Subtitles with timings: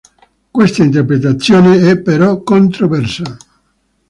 [0.49, 3.37] Questa interpretazione è però controversa.